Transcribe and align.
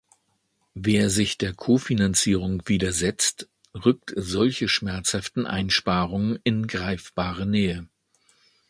Wer 0.73 1.11
sich 1.11 1.37
der 1.37 1.53
Kofinanzierung 1.53 2.63
widersetzt, 2.67 3.47
rückt 3.85 4.11
solche 4.15 4.67
schmerzhaften 4.67 5.45
Einsparungen 5.45 6.39
in 6.43 6.65
greifbare 6.65 7.45
Nähe. 7.45 7.87